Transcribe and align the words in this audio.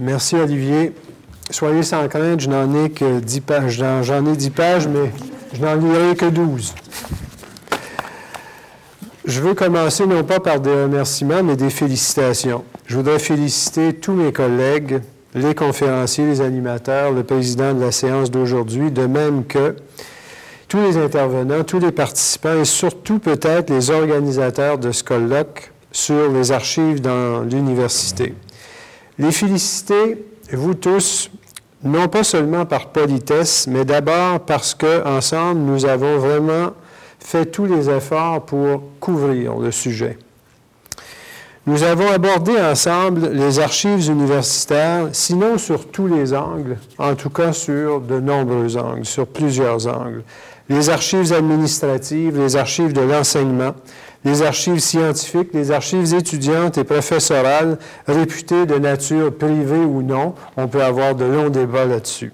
Merci, 0.00 0.34
Olivier. 0.34 0.92
Soyez 1.50 1.84
sans 1.84 2.08
crainte, 2.08 2.40
je 2.40 2.48
n'en 2.48 2.84
ai 2.84 2.90
que 2.90 3.20
10 3.20 3.40
pages. 3.42 3.80
J'en 4.02 4.26
ai 4.26 4.36
10 4.36 4.50
pages, 4.50 4.88
mais 4.88 5.12
je 5.52 5.60
n'en 5.64 5.76
lirai 5.76 6.16
que 6.16 6.26
12. 6.26 6.74
Je 9.24 9.40
veux 9.40 9.54
commencer 9.54 10.04
non 10.06 10.24
pas 10.24 10.40
par 10.40 10.58
des 10.58 10.82
remerciements, 10.82 11.44
mais 11.44 11.54
des 11.54 11.70
félicitations. 11.70 12.64
Je 12.86 12.96
voudrais 12.96 13.20
féliciter 13.20 13.92
tous 13.92 14.14
mes 14.14 14.32
collègues, 14.32 15.00
les 15.32 15.54
conférenciers, 15.54 16.26
les 16.26 16.40
animateurs, 16.40 17.12
le 17.12 17.22
président 17.22 17.72
de 17.72 17.80
la 17.80 17.92
séance 17.92 18.32
d'aujourd'hui, 18.32 18.90
de 18.90 19.06
même 19.06 19.44
que 19.44 19.76
tous 20.66 20.80
les 20.80 20.96
intervenants, 20.96 21.62
tous 21.62 21.78
les 21.78 21.92
participants 21.92 22.60
et 22.60 22.64
surtout 22.64 23.20
peut-être 23.20 23.70
les 23.70 23.90
organisateurs 23.90 24.78
de 24.78 24.90
ce 24.90 25.04
colloque 25.04 25.70
sur 25.92 26.32
les 26.32 26.50
archives 26.50 27.00
dans 27.00 27.42
l'université. 27.42 28.34
Les 29.18 29.30
féliciter, 29.30 30.26
vous 30.52 30.74
tous, 30.74 31.30
non 31.84 32.08
pas 32.08 32.24
seulement 32.24 32.66
par 32.66 32.88
politesse, 32.88 33.66
mais 33.68 33.84
d'abord 33.84 34.40
parce 34.40 34.74
qu'ensemble, 34.74 35.60
nous 35.60 35.86
avons 35.86 36.18
vraiment 36.18 36.72
fait 37.20 37.46
tous 37.46 37.66
les 37.66 37.88
efforts 37.88 38.44
pour 38.44 38.82
couvrir 38.98 39.56
le 39.56 39.70
sujet. 39.70 40.18
Nous 41.66 41.82
avons 41.82 42.10
abordé 42.10 42.60
ensemble 42.60 43.30
les 43.32 43.58
archives 43.58 44.10
universitaires, 44.10 45.08
sinon 45.12 45.56
sur 45.58 45.88
tous 45.88 46.08
les 46.08 46.34
angles, 46.34 46.76
en 46.98 47.14
tout 47.14 47.30
cas 47.30 47.52
sur 47.52 48.00
de 48.00 48.20
nombreux 48.20 48.76
angles, 48.76 49.06
sur 49.06 49.26
plusieurs 49.26 49.86
angles. 49.86 50.24
Les 50.68 50.90
archives 50.90 51.32
administratives, 51.32 52.38
les 52.38 52.56
archives 52.56 52.92
de 52.92 53.00
l'enseignement, 53.00 53.74
les 54.24 54.42
archives 54.42 54.78
scientifiques, 54.78 55.50
les 55.52 55.70
archives 55.70 56.14
étudiantes 56.14 56.78
et 56.78 56.84
professorales 56.84 57.78
réputées 58.06 58.66
de 58.66 58.76
nature 58.76 59.34
privée 59.34 59.84
ou 59.84 60.02
non. 60.02 60.34
On 60.56 60.66
peut 60.66 60.82
avoir 60.82 61.14
de 61.14 61.24
longs 61.24 61.50
débats 61.50 61.84
là-dessus. 61.84 62.32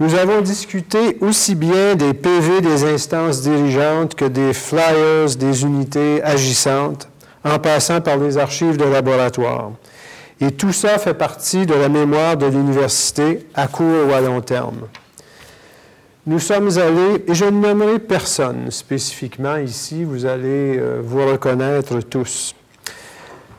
Nous 0.00 0.14
avons 0.14 0.40
discuté 0.42 1.18
aussi 1.20 1.54
bien 1.54 1.96
des 1.96 2.14
PV 2.14 2.60
des 2.60 2.84
instances 2.84 3.42
dirigeantes 3.42 4.14
que 4.14 4.24
des 4.24 4.52
flyers 4.52 5.34
des 5.36 5.62
unités 5.64 6.22
agissantes, 6.22 7.08
en 7.44 7.58
passant 7.58 8.00
par 8.00 8.16
les 8.16 8.38
archives 8.38 8.76
de 8.76 8.84
laboratoire. 8.84 9.72
Et 10.40 10.52
tout 10.52 10.72
ça 10.72 10.98
fait 10.98 11.14
partie 11.14 11.66
de 11.66 11.74
la 11.74 11.88
mémoire 11.88 12.36
de 12.36 12.46
l'université 12.46 13.46
à 13.54 13.66
court 13.66 14.08
ou 14.08 14.12
à 14.12 14.20
long 14.20 14.40
terme 14.40 14.86
nous 16.28 16.40
sommes 16.40 16.68
allés, 16.76 17.24
et 17.26 17.34
je 17.34 17.46
ne 17.46 17.58
nommerai 17.58 17.98
personne 17.98 18.70
spécifiquement 18.70 19.56
ici, 19.56 20.04
vous 20.04 20.26
allez 20.26 20.76
euh, 20.76 21.00
vous 21.02 21.26
reconnaître 21.26 22.00
tous. 22.00 22.54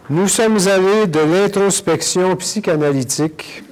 Nous 0.08 0.28
sommes 0.28 0.59
allés 0.67 1.08
de 1.08 1.20
l'introspection 1.20 2.36
psychanalytique 2.36 3.64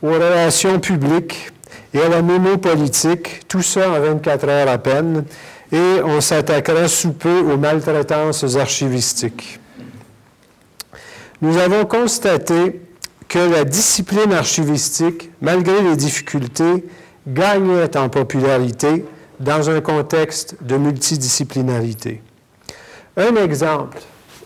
aux 0.00 0.12
relations 0.12 0.78
publiques 0.78 1.50
et 1.92 2.00
à 2.00 2.08
la 2.08 2.22
mémopolitique, 2.22 3.48
tout 3.48 3.62
ça 3.62 3.90
en 3.90 3.98
24 3.98 4.48
heures 4.48 4.68
à 4.68 4.78
peine, 4.78 5.24
et 5.72 6.00
on 6.04 6.20
s'attaquera 6.20 6.86
sous 6.86 7.12
peu 7.12 7.40
aux 7.40 7.56
maltraitances 7.56 8.54
archivistiques. 8.54 9.58
Nous 11.42 11.58
avons 11.58 11.84
constaté 11.84 12.82
que 13.26 13.40
la 13.40 13.64
discipline 13.64 14.32
archivistique, 14.32 15.32
malgré 15.40 15.82
les 15.82 15.96
difficultés, 15.96 16.84
gagnait 17.26 17.96
en 17.96 18.08
popularité 18.08 19.04
dans 19.40 19.68
un 19.68 19.80
contexte 19.80 20.56
de 20.62 20.76
multidisciplinarité. 20.76 22.22
Un 23.16 23.36
exemple 23.36 23.98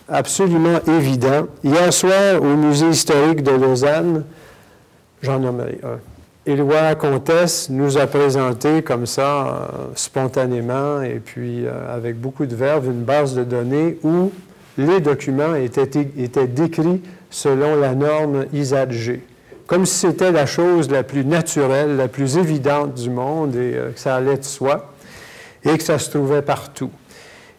absolument 0.08 0.80
évident, 0.88 1.46
hier 1.62 1.92
soir 1.92 2.42
au 2.42 2.56
Musée 2.56 2.88
historique 2.88 3.42
de 3.42 3.52
Lausanne, 3.52 4.24
j'en 5.22 5.38
nommerai 5.38 5.78
un. 5.84 5.98
Éloi 6.46 6.94
Comtesse 6.94 7.68
nous 7.68 7.98
a 7.98 8.06
présenté 8.06 8.82
comme 8.82 9.04
ça, 9.06 9.46
euh, 9.46 9.66
spontanément 9.94 11.02
et 11.02 11.20
puis 11.20 11.66
euh, 11.66 11.94
avec 11.94 12.18
beaucoup 12.18 12.46
de 12.46 12.56
verve, 12.56 12.86
une 12.86 13.02
base 13.02 13.34
de 13.34 13.44
données 13.44 13.98
où 14.02 14.32
les 14.78 15.00
documents 15.00 15.54
étaient, 15.54 16.08
étaient 16.16 16.46
décrits 16.46 17.02
selon 17.28 17.76
la 17.76 17.94
norme 17.94 18.46
ISAT-G 18.52 19.20
comme 19.70 19.86
si 19.86 19.98
c'était 19.98 20.32
la 20.32 20.46
chose 20.46 20.90
la 20.90 21.04
plus 21.04 21.24
naturelle, 21.24 21.96
la 21.96 22.08
plus 22.08 22.38
évidente 22.38 22.94
du 22.94 23.08
monde 23.08 23.54
et 23.54 23.74
euh, 23.76 23.92
que 23.92 24.00
ça 24.00 24.16
allait 24.16 24.36
de 24.36 24.42
soi 24.42 24.92
et 25.64 25.78
que 25.78 25.84
ça 25.84 26.00
se 26.00 26.10
trouvait 26.10 26.42
partout. 26.42 26.90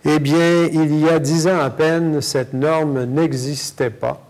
Eh 0.03 0.19
bien, 0.19 0.65
il 0.65 0.99
y 0.99 1.07
a 1.07 1.19
dix 1.19 1.47
ans 1.47 1.61
à 1.61 1.69
peine, 1.69 2.19
cette 2.19 2.51
norme 2.51 3.05
n'existait 3.05 3.91
pas 3.91 4.21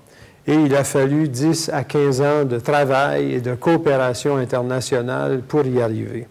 et 0.45 0.53
il 0.53 0.75
a 0.75 0.83
fallu 0.83 1.27
10 1.27 1.71
à 1.73 1.83
15 1.83 2.21
ans 2.21 2.45
de 2.45 2.59
travail 2.59 3.33
et 3.33 3.41
de 3.41 3.55
coopération 3.55 4.37
internationale 4.37 5.41
pour 5.41 5.65
y 5.65 5.81
arriver. 5.81 6.27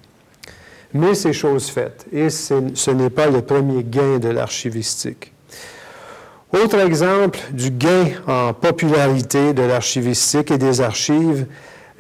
Mais 0.95 1.17
c'est 1.17 1.33
chose 1.33 1.69
faite 1.69 2.07
et 2.13 2.31
ce 2.31 2.91
n'est 2.93 3.11
pas 3.11 3.27
le 3.27 3.43
premier 3.43 3.83
gain 3.83 4.21
de 4.21 4.29
l'archivistique. 4.29 5.30
Autre 6.53 6.81
exemple 6.81 7.39
du 7.53 7.71
gain 7.71 8.07
en 8.27 8.53
popularité 8.53 9.53
de 9.53 9.63
l'archivistique 9.63 10.51
et 10.51 10.59
des 10.59 10.81
archives, 10.81 11.47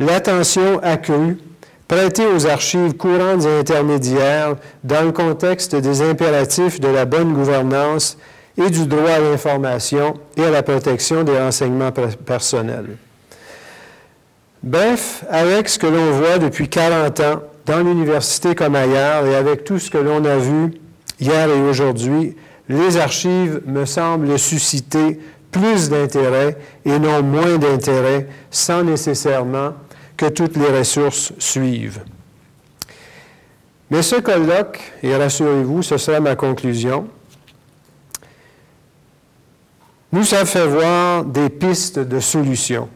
l'attention 0.00 0.80
accrue 0.82 1.38
prêtée 1.86 2.26
aux 2.26 2.46
archives 2.46 2.94
courantes 2.94 3.44
et 3.44 3.58
intermédiaires 3.60 4.56
dans 4.82 5.02
le 5.02 5.12
contexte 5.12 5.76
des 5.76 6.02
impératifs 6.02 6.80
de 6.80 6.88
la 6.88 7.04
bonne 7.04 7.32
gouvernance 7.32 8.18
et 8.58 8.70
du 8.70 8.86
droit 8.86 9.10
à 9.10 9.20
l'information 9.20 10.14
et 10.36 10.44
à 10.44 10.50
la 10.50 10.64
protection 10.64 11.22
des 11.22 11.38
renseignements 11.38 11.92
personnels. 12.26 12.96
Bref, 14.64 15.24
avec 15.30 15.68
ce 15.68 15.78
que 15.78 15.86
l'on 15.86 16.10
voit 16.10 16.38
depuis 16.38 16.68
40 16.68 17.20
ans 17.20 17.42
dans 17.66 17.78
l'université 17.78 18.56
comme 18.56 18.74
ailleurs 18.74 19.26
et 19.26 19.36
avec 19.36 19.62
tout 19.62 19.78
ce 19.78 19.90
que 19.90 19.98
l'on 19.98 20.24
a 20.24 20.36
vu 20.36 20.72
hier 21.20 21.48
et 21.48 21.60
aujourd'hui, 21.60 22.36
les 22.70 22.96
archives 22.96 23.62
me 23.66 23.84
semblent 23.84 24.38
susciter 24.38 25.18
plus 25.50 25.88
d'intérêt 25.88 26.56
et 26.84 27.00
non 27.00 27.20
moins 27.20 27.58
d'intérêt 27.58 28.28
sans 28.48 28.84
nécessairement 28.84 29.74
que 30.16 30.26
toutes 30.26 30.56
les 30.56 30.78
ressources 30.78 31.32
suivent. 31.38 32.02
Mais 33.90 34.02
ce 34.02 34.16
colloque, 34.20 34.80
et 35.02 35.16
rassurez-vous, 35.16 35.82
ce 35.82 35.98
sera 35.98 36.20
ma 36.20 36.36
conclusion, 36.36 37.08
nous 40.12 40.32
a 40.34 40.44
fait 40.44 40.66
voir 40.66 41.24
des 41.24 41.48
pistes 41.48 41.98
de 41.98 42.20
solutions. 42.20 42.88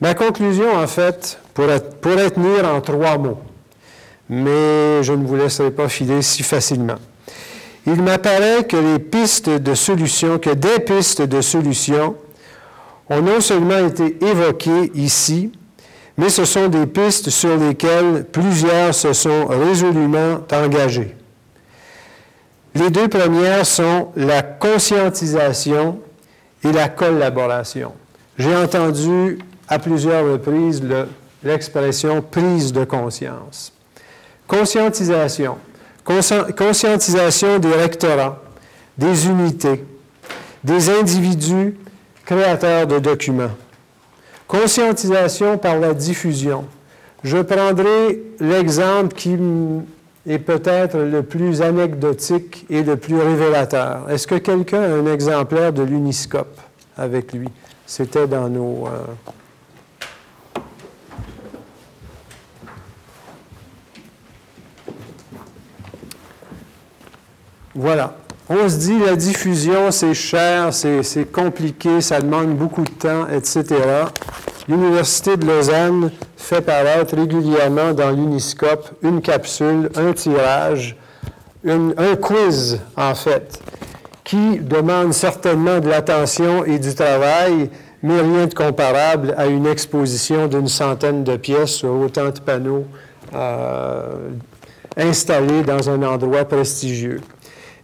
Ma 0.00 0.14
conclusion, 0.14 0.74
en 0.74 0.86
fait, 0.86 1.38
pourrait, 1.52 1.82
pourrait 2.00 2.30
tenir 2.30 2.66
en 2.66 2.80
trois 2.80 3.18
mots, 3.18 3.40
mais 4.30 5.02
je 5.02 5.12
ne 5.12 5.26
vous 5.26 5.36
laisserai 5.36 5.72
pas 5.72 5.90
filer 5.90 6.22
si 6.22 6.42
facilement 6.42 6.98
il 7.90 8.02
m'apparaît 8.02 8.64
que 8.64 8.76
les 8.76 8.98
pistes 8.98 9.48
de 9.48 9.72
des 10.54 10.78
pistes 10.80 11.22
de 11.22 11.40
solution 11.40 12.16
ont 13.08 13.22
non 13.22 13.40
seulement 13.40 13.78
été 13.78 14.18
évoquées 14.22 14.92
ici, 14.94 15.52
mais 16.18 16.28
ce 16.28 16.44
sont 16.44 16.68
des 16.68 16.86
pistes 16.86 17.30
sur 17.30 17.56
lesquelles 17.56 18.26
plusieurs 18.30 18.94
se 18.94 19.14
sont 19.14 19.46
résolument 19.46 20.40
engagés. 20.52 21.16
Les 22.74 22.90
deux 22.90 23.08
premières 23.08 23.64
sont 23.64 24.08
la 24.16 24.42
conscientisation 24.42 25.98
et 26.62 26.72
la 26.72 26.90
collaboration. 26.90 27.94
J'ai 28.36 28.54
entendu 28.54 29.38
à 29.66 29.78
plusieurs 29.78 30.30
reprises 30.30 30.82
l'expression 31.42 32.20
prise 32.20 32.70
de 32.72 32.84
conscience. 32.84 33.72
Conscientisation 34.46 35.56
conscientisation 36.56 37.58
des 37.58 37.72
rectorats, 37.72 38.40
des 38.96 39.26
unités, 39.26 39.84
des 40.64 40.90
individus 40.90 41.76
créateurs 42.24 42.86
de 42.86 42.98
documents. 42.98 43.50
Conscientisation 44.46 45.58
par 45.58 45.78
la 45.78 45.94
diffusion. 45.94 46.64
Je 47.22 47.38
prendrai 47.38 48.22
l'exemple 48.40 49.14
qui 49.14 49.36
est 50.26 50.38
peut-être 50.38 50.98
le 50.98 51.22
plus 51.22 51.62
anecdotique 51.62 52.66
et 52.70 52.82
le 52.82 52.96
plus 52.96 53.18
révélateur. 53.18 54.10
Est-ce 54.10 54.26
que 54.26 54.36
quelqu'un 54.36 54.82
a 54.82 54.88
un 54.88 55.06
exemplaire 55.06 55.72
de 55.72 55.82
l'uniscope 55.82 56.60
avec 56.96 57.32
lui? 57.32 57.48
C'était 57.86 58.26
dans 58.26 58.48
nos... 58.48 58.86
Euh, 58.86 59.04
Voilà. 67.78 68.12
On 68.50 68.68
se 68.68 68.76
dit, 68.76 68.98
la 68.98 69.14
diffusion, 69.14 69.92
c'est 69.92 70.12
cher, 70.12 70.74
c'est 70.74 71.30
compliqué, 71.30 72.00
ça 72.00 72.20
demande 72.20 72.56
beaucoup 72.56 72.82
de 72.82 72.90
temps, 72.90 73.28
etc. 73.28 73.66
L'Université 74.68 75.36
de 75.36 75.46
Lausanne 75.46 76.10
fait 76.36 76.60
paraître 76.60 77.14
régulièrement 77.14 77.92
dans 77.92 78.10
l'Uniscope 78.10 78.90
une 79.02 79.20
capsule, 79.20 79.90
un 79.94 80.12
tirage, 80.12 80.96
un 81.64 82.16
quiz, 82.20 82.80
en 82.96 83.14
fait, 83.14 83.60
qui 84.24 84.58
demande 84.58 85.12
certainement 85.12 85.78
de 85.78 85.88
l'attention 85.88 86.64
et 86.64 86.80
du 86.80 86.92
travail, 86.96 87.70
mais 88.02 88.20
rien 88.20 88.46
de 88.48 88.54
comparable 88.54 89.34
à 89.36 89.46
une 89.46 89.66
exposition 89.66 90.48
d'une 90.48 90.68
centaine 90.68 91.22
de 91.22 91.36
pièces 91.36 91.74
sur 91.74 91.92
autant 91.92 92.30
de 92.30 92.40
panneaux 92.40 92.86
euh, 93.34 94.30
installés 94.96 95.62
dans 95.62 95.88
un 95.88 96.02
endroit 96.02 96.44
prestigieux. 96.44 97.20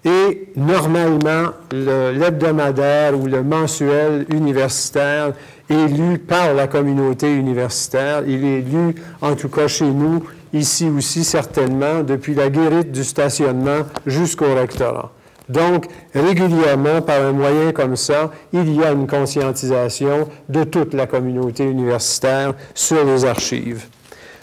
Et 0.05 0.49
normalement, 0.55 1.53
l'hebdomadaire 1.73 3.19
ou 3.19 3.27
le 3.27 3.43
mensuel 3.43 4.27
universitaire 4.31 5.33
est 5.71 5.87
lu 5.89 6.19
par 6.19 6.53
la 6.53 6.67
communauté 6.67 7.35
universitaire. 7.35 8.23
Il 8.27 8.45
est 8.45 8.61
lu, 8.61 8.95
en 9.23 9.35
tout 9.35 9.49
cas 9.49 9.67
chez 9.67 9.87
nous, 9.87 10.23
ici 10.53 10.91
aussi 10.95 11.25
certainement, 11.25 12.03
depuis 12.03 12.35
la 12.35 12.51
guérite 12.51 12.93
du 12.93 13.03
stationnement 13.03 13.81
jusqu'au 14.07 14.55
rectorat. 14.55 15.11
Donc, 15.49 15.87
régulièrement, 16.15 17.03
par 17.03 17.23
un 17.23 17.33
moyen 17.33 17.73
comme 17.73 17.97
ça, 17.97 18.31
il 18.53 18.75
y 18.75 18.83
a 18.83 18.93
une 18.93 19.07
conscientisation 19.07 20.29
de 20.49 20.65
toute 20.65 20.95
la 20.95 21.07
communauté 21.07 21.65
universitaire 21.65 22.55
sur 22.75 23.05
les 23.05 23.25
archives. 23.25 23.87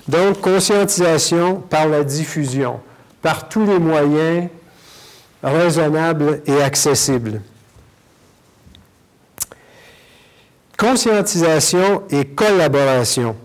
Donc, 0.08 0.42
conscientisation 0.42 1.56
par 1.70 1.88
la 1.88 2.04
diffusion, 2.04 2.80
par 3.22 3.48
tous 3.48 3.66
les 3.66 3.80
moyens 3.80 4.50
raisonnables 5.44 6.42
et 6.46 6.62
accessibles. 6.62 7.42
Conscientisation 10.78 12.04
et 12.10 12.26
collaboration. 12.26 13.36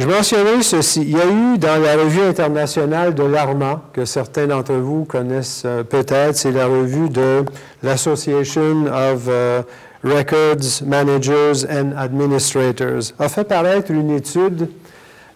Je 0.00 0.06
mentionnais 0.06 0.62
ceci. 0.62 1.02
Il 1.02 1.10
y 1.10 1.20
a 1.20 1.26
eu 1.26 1.58
dans 1.58 1.76
la 1.76 1.94
revue 1.94 2.22
internationale 2.22 3.14
de 3.14 3.22
l'ARMA, 3.22 3.82
que 3.92 4.06
certains 4.06 4.46
d'entre 4.46 4.72
vous 4.72 5.04
connaissent 5.04 5.64
euh, 5.66 5.84
peut-être, 5.84 6.36
c'est 6.36 6.52
la 6.52 6.66
revue 6.66 7.10
de 7.10 7.44
l'Association 7.82 8.86
of 8.86 9.26
euh, 9.28 9.62
Records 10.02 10.86
Managers 10.86 11.66
and 11.70 11.92
Administrators, 11.98 13.12
a 13.18 13.28
fait 13.28 13.44
paraître 13.44 13.90
une 13.90 14.10
étude 14.10 14.70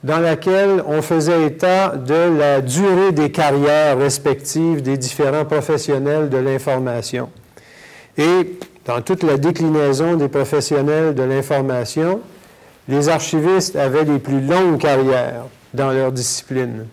dans 0.04 0.18
laquelle 0.18 0.84
on 0.86 1.00
faisait 1.00 1.46
état 1.46 1.96
de 1.96 2.38
la 2.38 2.60
durée 2.60 3.10
des 3.12 3.32
carrières 3.32 3.98
respectives 3.98 4.82
des 4.82 4.98
différents 4.98 5.46
professionnels 5.46 6.28
de 6.28 6.36
l'information. 6.36 7.30
Et 8.18 8.58
dans 8.84 9.00
toute 9.00 9.22
la 9.22 9.38
déclinaison 9.38 10.16
des 10.16 10.28
professionnels 10.28 11.14
de 11.14 11.22
l'information, 11.22 12.20
les 12.86 13.08
archivistes 13.08 13.76
avaient 13.76 14.04
les 14.04 14.18
plus 14.18 14.42
longues 14.42 14.78
carrières 14.78 15.46
dans 15.72 15.90
leur 15.90 16.12
discipline. 16.12 16.84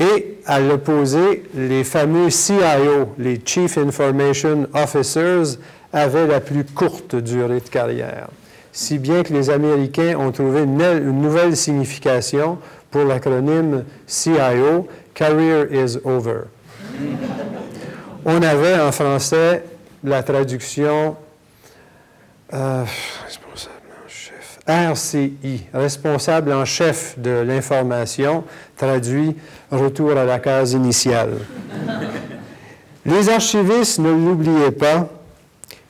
Et 0.00 0.38
à 0.46 0.58
l'opposé, 0.58 1.44
les 1.54 1.84
fameux 1.84 2.30
CIO, 2.30 3.14
les 3.18 3.40
Chief 3.44 3.78
Information 3.78 4.66
Officers, 4.74 5.58
avaient 5.92 6.26
la 6.26 6.40
plus 6.40 6.64
courte 6.64 7.14
durée 7.14 7.60
de 7.60 7.68
carrière. 7.68 8.26
Si 8.76 8.98
bien 8.98 9.22
que 9.22 9.32
les 9.32 9.48
Américains 9.48 10.18
ont 10.18 10.30
trouvé 10.30 10.64
une, 10.64 10.76
nouvelle 11.18 11.56
signification 11.56 12.58
pour 12.90 13.04
l'acronyme 13.04 13.84
CIO, 14.06 14.86
Career 15.14 15.66
is 15.72 15.96
Over. 16.04 16.40
On 18.26 18.42
avait 18.42 18.78
en 18.78 18.92
français 18.92 19.64
la 20.04 20.22
traduction 20.22 21.16
euh, 22.52 22.84
RCI, 24.66 25.68
responsable 25.72 26.52
en 26.52 26.66
chef 26.66 27.18
de 27.18 27.30
l'information, 27.30 28.44
traduit 28.76 29.36
retour 29.70 30.18
à 30.18 30.26
la 30.26 30.38
case 30.38 30.72
initiale. 30.72 31.38
les 33.06 33.30
archivistes, 33.30 34.00
ne 34.00 34.10
l'oubliez 34.10 34.70
pas, 34.70 35.08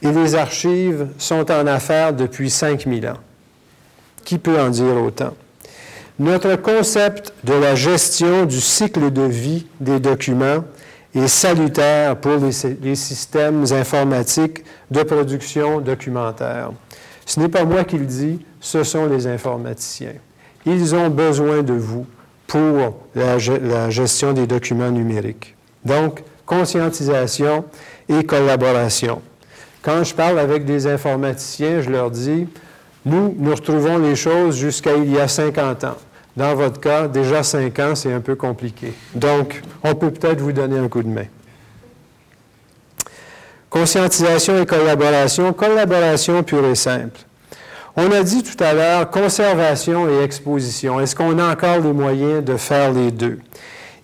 et 0.02 0.10
les 0.10 0.34
archives 0.34 1.08
sont 1.18 1.50
en 1.50 1.66
affaires 1.66 2.12
depuis 2.12 2.50
5000 2.50 3.08
ans. 3.08 3.18
Qui 4.24 4.38
peut 4.38 4.60
en 4.60 4.68
dire 4.68 4.96
autant? 4.96 5.34
Notre 6.18 6.56
concept 6.56 7.32
de 7.44 7.52
la 7.52 7.74
gestion 7.74 8.46
du 8.46 8.60
cycle 8.60 9.12
de 9.12 9.22
vie 9.22 9.66
des 9.80 10.00
documents 10.00 10.64
est 11.14 11.28
salutaire 11.28 12.16
pour 12.16 12.36
les, 12.36 12.94
systèmes 12.94 13.64
informatiques 13.70 14.64
de 14.90 15.02
production 15.02 15.80
documentaire. 15.80 16.70
Ce 17.24 17.40
n'est 17.40 17.48
pas 17.48 17.64
moi 17.64 17.84
qui 17.84 17.98
le 17.98 18.06
dis, 18.06 18.44
ce 18.60 18.82
sont 18.82 19.06
les 19.06 19.26
informaticiens. 19.26 20.14
Ils 20.64 20.94
ont 20.94 21.08
besoin 21.10 21.62
de 21.62 21.74
vous 21.74 22.06
pour 22.46 22.96
la, 23.14 23.38
gestion 23.90 24.32
des 24.32 24.46
documents 24.46 24.90
numériques. 24.90 25.54
Donc, 25.84 26.22
conscientisation 26.44 27.64
et 28.08 28.24
collaboration. 28.24 29.20
Quand 29.86 30.02
je 30.02 30.12
parle 30.12 30.40
avec 30.40 30.64
des 30.64 30.88
informaticiens, 30.88 31.80
je 31.80 31.90
leur 31.90 32.10
dis, 32.10 32.48
nous, 33.04 33.36
nous 33.38 33.54
retrouvons 33.54 33.98
les 33.98 34.16
choses 34.16 34.56
jusqu'à 34.56 34.96
il 34.96 35.12
y 35.12 35.20
a 35.20 35.28
50 35.28 35.84
ans. 35.84 35.96
Dans 36.36 36.56
votre 36.56 36.80
cas, 36.80 37.06
déjà 37.06 37.44
5 37.44 37.78
ans, 37.78 37.94
c'est 37.94 38.12
un 38.12 38.18
peu 38.18 38.34
compliqué. 38.34 38.94
Donc, 39.14 39.62
on 39.84 39.94
peut 39.94 40.10
peut-être 40.10 40.40
vous 40.40 40.50
donner 40.50 40.76
un 40.76 40.88
coup 40.88 41.04
de 41.04 41.08
main. 41.08 41.26
Conscientisation 43.70 44.60
et 44.60 44.66
collaboration. 44.66 45.52
Collaboration 45.52 46.42
pure 46.42 46.66
et 46.66 46.74
simple. 46.74 47.20
On 47.94 48.10
a 48.10 48.24
dit 48.24 48.42
tout 48.42 48.60
à 48.64 48.74
l'heure 48.74 49.08
conservation 49.08 50.08
et 50.08 50.24
exposition. 50.24 50.98
Est-ce 50.98 51.14
qu'on 51.14 51.38
a 51.38 51.52
encore 51.52 51.78
les 51.78 51.92
moyens 51.92 52.44
de 52.44 52.56
faire 52.56 52.90
les 52.90 53.12
deux? 53.12 53.38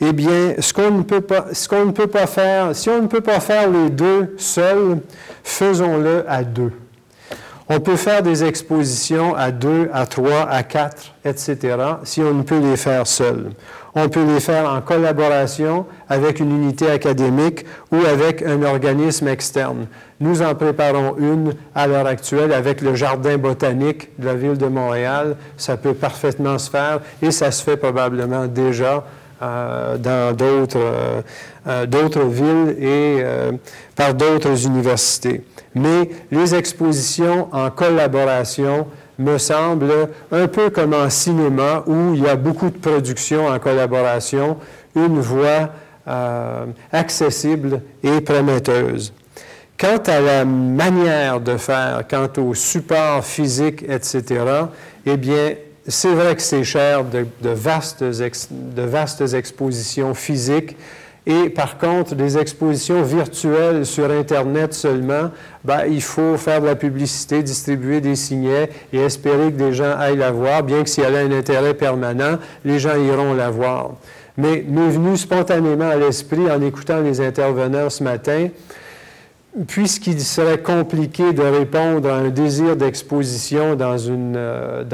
Eh 0.04 0.12
bien, 0.12 0.54
ce 0.58 0.72
qu'on 0.72 0.90
ne 0.90 1.02
peut 1.02 1.20
pas, 1.20 1.46
ce 1.52 1.68
qu'on 1.68 1.86
ne 1.86 1.92
peut 1.92 2.08
pas 2.08 2.26
faire, 2.26 2.74
si 2.74 2.90
on 2.90 3.02
ne 3.02 3.06
peut 3.06 3.20
pas 3.20 3.38
faire 3.38 3.70
les 3.70 3.88
deux 3.88 4.34
seuls, 4.36 4.98
faisons-le 5.44 6.24
à 6.28 6.42
deux. 6.42 6.72
On 7.68 7.78
peut 7.78 7.94
faire 7.94 8.20
des 8.20 8.42
expositions 8.42 9.36
à 9.36 9.52
deux, 9.52 9.88
à 9.92 10.06
trois, 10.06 10.48
à 10.50 10.64
quatre, 10.64 11.14
etc., 11.24 11.76
si 12.02 12.20
on 12.20 12.34
ne 12.34 12.42
peut 12.42 12.58
les 12.58 12.76
faire 12.76 13.06
seul. 13.06 13.50
On 13.94 14.08
peut 14.08 14.24
les 14.24 14.40
faire 14.40 14.68
en 14.68 14.80
collaboration 14.80 15.86
avec 16.08 16.40
une 16.40 16.50
unité 16.50 16.90
académique 16.90 17.64
ou 17.92 17.98
avec 18.04 18.42
un 18.42 18.62
organisme 18.64 19.28
externe. 19.28 19.86
Nous 20.18 20.42
en 20.42 20.56
préparons 20.56 21.16
une 21.18 21.54
à 21.76 21.86
l'heure 21.86 22.06
actuelle 22.06 22.52
avec 22.52 22.80
le 22.80 22.96
Jardin 22.96 23.38
botanique 23.38 24.08
de 24.18 24.26
la 24.26 24.34
ville 24.34 24.58
de 24.58 24.66
Montréal. 24.66 25.36
Ça 25.56 25.76
peut 25.76 25.94
parfaitement 25.94 26.58
se 26.58 26.70
faire 26.70 27.00
et 27.22 27.30
ça 27.30 27.52
se 27.52 27.62
fait 27.62 27.76
probablement 27.76 28.46
déjà 28.46 29.04
dans 29.42 30.36
d'autres, 30.36 30.78
euh, 30.78 31.22
euh, 31.66 31.86
d'autres 31.86 32.24
villes 32.24 32.76
et 32.80 33.22
par 33.96 34.14
d'autres 34.14 34.66
universités. 34.66 35.44
Mais 35.74 36.10
les 36.30 36.54
expositions 36.54 37.48
en 37.52 37.70
collaboration 37.70 38.86
me 39.18 39.38
semblent 39.38 40.08
un 40.30 40.48
peu 40.48 40.70
comme 40.70 40.94
en 40.94 41.10
cinéma 41.10 41.84
où 41.86 42.14
il 42.14 42.22
y 42.22 42.28
a 42.28 42.36
beaucoup 42.36 42.70
de 42.70 42.78
productions 42.78 43.46
en 43.46 43.58
collaboration, 43.58 44.56
une 44.94 45.20
voie 45.20 45.70
accessible 46.92 47.80
et 48.02 48.20
prometteuse. 48.20 49.12
Quant 49.78 50.02
à 50.06 50.20
la 50.20 50.44
manière 50.44 51.40
de 51.40 51.56
faire, 51.56 52.02
quant 52.08 52.28
au 52.38 52.54
support 52.54 53.24
physique, 53.24 53.84
etc., 53.88 54.44
eh 55.06 55.16
bien, 55.16 55.54
c'est 55.86 56.14
vrai 56.14 56.36
que 56.36 56.42
c'est 56.42 56.64
cher 56.64 57.04
de, 57.04 57.26
vastes 57.42 58.04
de 58.04 58.82
vastes 58.82 59.34
expositions 59.34 60.14
physiques. 60.14 60.76
Et 61.24 61.50
par 61.50 61.78
contre, 61.78 62.16
des 62.16 62.36
expositions 62.36 63.02
virtuelles 63.02 63.86
sur 63.86 64.10
Internet 64.10 64.74
seulement, 64.74 65.30
ben, 65.64 65.82
il 65.88 66.02
faut 66.02 66.36
faire 66.36 66.60
de 66.60 66.66
la 66.66 66.74
publicité, 66.74 67.44
distribuer 67.44 68.00
des 68.00 68.16
signets 68.16 68.70
et 68.92 68.98
espérer 68.98 69.52
que 69.52 69.56
des 69.56 69.72
gens 69.72 69.96
aillent 69.96 70.16
la 70.16 70.32
voir, 70.32 70.64
bien 70.64 70.82
que 70.82 70.90
s'il 70.90 71.04
y 71.04 71.06
a 71.06 71.10
un 71.10 71.30
intérêt 71.30 71.74
permanent, 71.74 72.38
les 72.64 72.80
gens 72.80 72.96
iront 72.96 73.34
la 73.34 73.50
voir. 73.50 73.92
Mais 74.36 74.64
m'est 74.66 74.88
venu 74.88 75.16
spontanément 75.16 75.90
à 75.90 75.96
l'esprit 75.96 76.50
en 76.50 76.60
écoutant 76.60 77.00
les 77.00 77.20
intervenants 77.20 77.88
ce 77.88 78.02
matin, 78.02 78.48
puisqu'il 79.66 80.20
serait 80.20 80.58
compliqué 80.62 81.32
de 81.32 81.42
répondre 81.42 82.08
à 82.08 82.16
un 82.16 82.30
désir 82.30 82.76
d'exposition 82.76 83.74
dans, 83.74 83.96
euh, 84.08 84.84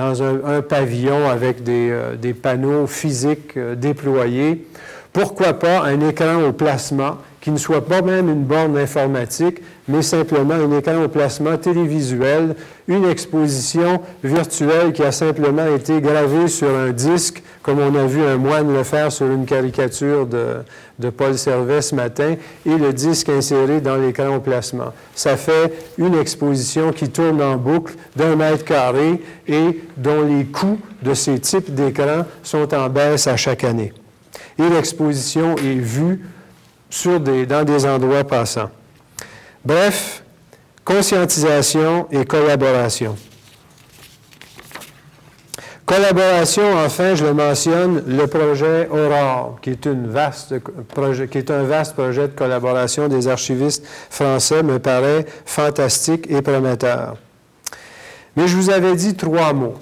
un, 0.45 0.63
pavillon 0.63 1.29
avec 1.29 1.63
des, 1.63 1.91
euh, 1.91 2.33
panneaux 2.43 2.87
physiques 2.87 3.57
euh, 3.57 3.75
déployés, 3.75 4.67
pourquoi 5.13 5.55
pas 5.55 5.83
un 5.85 6.01
écran 6.01 6.43
au 6.43 6.53
plasma 6.53 7.19
qui 7.41 7.51
ne 7.51 7.57
soit 7.57 7.85
pas 7.85 8.03
même 8.03 8.29
une 8.29 8.45
borne 8.45 8.77
informatique, 8.77 9.63
mais 9.87 10.03
simplement 10.03 10.55
un 10.55 10.77
écran 10.77 11.05
au 11.05 11.09
plasma 11.09 11.57
télévisuel, 11.57 12.57
une 12.89 13.05
exposition 13.05 14.01
virtuelle 14.25 14.93
qui 14.93 15.03
a 15.03 15.13
simplement 15.13 15.67
été 15.67 16.01
gravée 16.01 16.49
sur 16.49 16.69
un 16.69 16.91
disque, 16.91 17.43
comme 17.63 17.79
on 17.79 17.95
a 17.95 18.07
vu 18.07 18.23
un 18.23 18.37
moine 18.37 18.73
le 18.73 18.83
faire 18.83 19.13
sur 19.13 19.27
une 19.27 19.47
caricature 19.47 20.27
de, 20.27 21.11
Paul 21.11 21.39
Servet 21.39 21.81
ce 21.81 21.95
matin, 21.95 22.35
et 22.67 22.77
le 22.77 22.93
disque 22.93 23.29
inséré 23.29 23.81
dans 23.81 23.97
l'écran 23.97 24.37
au 24.37 24.41
plasma. 24.41 24.93
Ça 25.15 25.37
fait 25.37 25.73
une 25.97 26.15
exposition 26.19 26.93
qui 26.93 27.09
tourne 27.09 27.41
en 27.41 27.57
boucle 27.57 27.95
d'un 28.17 28.37
mètre 28.37 28.65
carré 28.65 29.23
et 29.47 29.81
dont 29.97 30.23
les 30.23 30.45
coûts 30.45 30.81
de 31.03 31.15
ces 31.15 31.39
types 31.39 31.73
d'écrans 31.73 32.25
sont 32.43 32.75
en 32.75 32.89
baisse 32.89 33.27
à 33.27 33.37
chaque 33.37 33.65
année. 33.65 33.93
Et 34.59 34.69
l'exposition 34.69 35.55
est 35.57 35.79
vue 35.79 36.21
dans 37.47 37.65
des 37.65 37.87
endroits 37.87 38.25
passants. 38.25 38.71
Bref, 39.65 40.23
Conscientisation 40.89 42.09
et 42.11 42.25
collaboration. 42.25 43.15
Collaboration, 45.85 46.63
enfin, 46.83 47.15
je 47.15 47.27
le 47.27 47.35
mentionne, 47.35 48.05
le 48.07 48.27
projet 48.27 48.89
Aurore, 48.89 49.59
qui 49.61 49.73
est, 49.73 49.83
qui 49.83 51.39
est 51.39 51.51
un 51.51 51.63
vaste 51.65 51.95
projet 51.95 52.29
de 52.29 52.33
collaboration 52.35 53.07
des 53.09 53.29
archivistes 53.29 53.85
français, 54.09 54.63
me 54.63 54.79
paraît 54.79 55.27
fantastique 55.45 56.25
et 56.31 56.41
prometteur. 56.41 57.19
Mais 58.35 58.49
je 58.49 58.57
vous 58.57 58.71
avais 58.71 58.97
dit 58.97 59.15
trois 59.15 59.53
mots. 59.53 59.75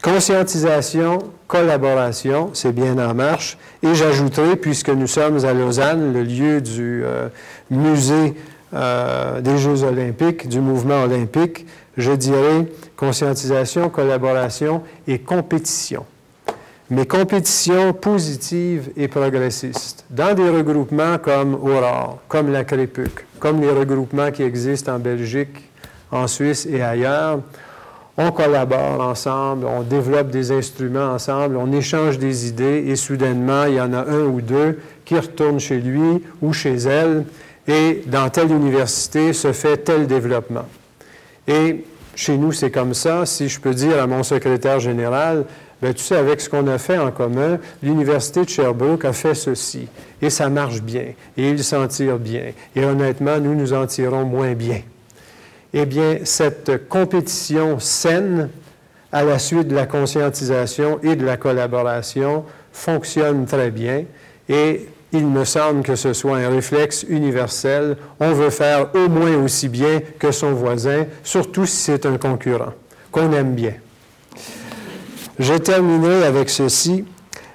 Conscientisation, 0.00 1.18
collaboration, 1.48 2.50
c'est 2.52 2.72
bien 2.72 2.96
en 2.98 3.14
marche. 3.14 3.58
Et 3.82 3.94
j'ajouterai, 3.94 4.54
puisque 4.56 4.90
nous 4.90 5.08
sommes 5.08 5.44
à 5.44 5.52
Lausanne, 5.52 6.12
le 6.12 6.22
lieu 6.22 6.60
du 6.60 7.02
euh, 7.04 7.28
musée 7.70 8.34
euh, 8.74 9.40
des 9.40 9.56
Jeux 9.58 9.82
olympiques, 9.82 10.46
du 10.46 10.60
mouvement 10.60 11.02
olympique, 11.02 11.66
je 11.96 12.12
dirais 12.12 12.66
conscientisation, 12.96 13.88
collaboration 13.88 14.82
et 15.08 15.18
compétition. 15.18 16.04
Mais 16.90 17.06
compétition 17.06 17.92
positive 17.92 18.90
et 18.96 19.08
progressiste. 19.08 20.04
Dans 20.10 20.34
des 20.34 20.48
regroupements 20.48 21.18
comme 21.18 21.54
Aurore, 21.54 22.20
comme 22.28 22.52
la 22.52 22.64
Crépuc, 22.64 23.26
comme 23.38 23.60
les 23.60 23.70
regroupements 23.70 24.30
qui 24.30 24.42
existent 24.42 24.94
en 24.94 24.98
Belgique, 24.98 25.70
en 26.10 26.26
Suisse 26.26 26.66
et 26.70 26.82
ailleurs, 26.82 27.40
on 28.18 28.32
collabore 28.32 29.00
ensemble, 29.00 29.64
on 29.64 29.82
développe 29.82 30.30
des 30.30 30.50
instruments 30.50 31.12
ensemble, 31.12 31.56
on 31.56 31.70
échange 31.72 32.18
des 32.18 32.48
idées 32.48 32.84
et 32.88 32.96
soudainement, 32.96 33.64
il 33.64 33.74
y 33.74 33.80
en 33.80 33.92
a 33.92 34.00
un 34.00 34.24
ou 34.24 34.40
deux 34.40 34.80
qui 35.04 35.16
retournent 35.16 35.60
chez 35.60 35.78
lui 35.78 36.24
ou 36.42 36.52
chez 36.52 36.74
elle 36.74 37.24
et 37.68 38.02
dans 38.06 38.28
telle 38.28 38.50
université 38.50 39.32
se 39.32 39.52
fait 39.52 39.76
tel 39.76 40.08
développement. 40.08 40.66
Et 41.46 41.84
chez 42.16 42.36
nous, 42.36 42.50
c'est 42.50 42.72
comme 42.72 42.92
ça. 42.92 43.24
Si 43.24 43.48
je 43.48 43.60
peux 43.60 43.72
dire 43.72 44.02
à 44.02 44.08
mon 44.08 44.24
secrétaire 44.24 44.80
général, 44.80 45.44
bien, 45.80 45.92
tu 45.92 46.02
sais, 46.02 46.16
avec 46.16 46.40
ce 46.40 46.50
qu'on 46.50 46.66
a 46.66 46.78
fait 46.78 46.98
en 46.98 47.12
commun, 47.12 47.58
l'Université 47.84 48.44
de 48.44 48.48
Sherbrooke 48.48 49.04
a 49.04 49.12
fait 49.12 49.34
ceci, 49.34 49.86
et 50.20 50.28
ça 50.28 50.48
marche 50.48 50.82
bien, 50.82 51.12
et 51.36 51.50
ils 51.50 51.62
s'en 51.62 51.86
tirent 51.86 52.18
bien, 52.18 52.50
et 52.74 52.84
honnêtement, 52.84 53.38
nous 53.38 53.54
nous 53.54 53.72
en 53.72 53.86
tirons 53.86 54.24
moins 54.24 54.54
bien 54.54 54.80
eh 55.72 55.86
bien, 55.86 56.18
cette 56.24 56.88
compétition 56.88 57.78
saine, 57.78 58.50
à 59.12 59.24
la 59.24 59.38
suite 59.38 59.68
de 59.68 59.74
la 59.74 59.86
conscientisation 59.86 61.00
et 61.02 61.16
de 61.16 61.24
la 61.24 61.36
collaboration, 61.36 62.44
fonctionne 62.72 63.46
très 63.46 63.70
bien 63.70 64.04
et 64.48 64.88
il 65.12 65.26
me 65.26 65.44
semble 65.44 65.82
que 65.82 65.96
ce 65.96 66.12
soit 66.12 66.38
un 66.38 66.50
réflexe 66.50 67.04
universel. 67.08 67.96
On 68.20 68.32
veut 68.32 68.50
faire 68.50 68.94
au 68.94 69.08
moins 69.08 69.36
aussi 69.36 69.68
bien 69.68 70.00
que 70.18 70.30
son 70.30 70.52
voisin, 70.52 71.06
surtout 71.22 71.66
si 71.66 71.76
c'est 71.76 72.06
un 72.06 72.18
concurrent, 72.18 72.74
qu'on 73.10 73.32
aime 73.32 73.54
bien. 73.54 73.74
Je 75.38 75.54
terminerai 75.54 76.26
avec 76.26 76.50
ceci. 76.50 77.04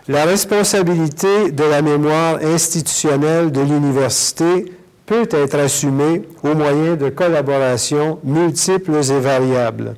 La 0.07 0.25
responsabilité 0.25 1.51
de 1.51 1.63
la 1.63 1.81
mémoire 1.81 2.39
institutionnelle 2.43 3.51
de 3.51 3.61
l'université 3.61 4.73
peut 5.05 5.27
être 5.31 5.55
assumé 5.55 6.23
au 6.43 6.55
moyen 6.55 6.95
de 6.95 7.09
collaborations 7.09 8.19
multiples 8.23 8.95
et 8.95 9.19
variables. 9.19 9.95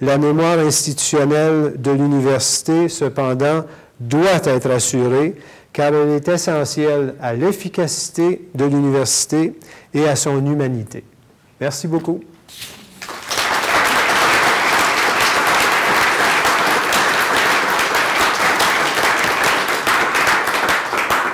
La 0.00 0.18
mémoire 0.18 0.58
institutionnelle 0.58 1.74
de 1.78 1.90
l'université, 1.92 2.88
cependant, 2.88 3.64
doit 4.00 4.42
être 4.44 4.70
assurée 4.70 5.36
car 5.72 5.94
elle 5.94 6.10
est 6.10 6.28
essentielle 6.28 7.14
à 7.20 7.34
l'efficacité 7.34 8.48
de 8.54 8.64
l'université 8.64 9.54
et 9.94 10.06
à 10.06 10.16
son 10.16 10.44
humanité. 10.44 11.04
Merci 11.60 11.86
beaucoup. 11.86 12.20